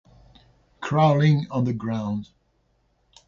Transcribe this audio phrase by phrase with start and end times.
[0.81, 2.29] Crawling on the ground.